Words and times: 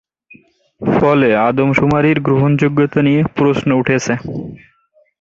ফলে 0.81 1.29
আদমশুমারির 1.47 2.17
গ্রহণযোগ্যতা 2.19 2.99
নিয়ে 3.01 3.21
প্রশ্ন 3.37 3.69
উঠেছে। 3.73 4.13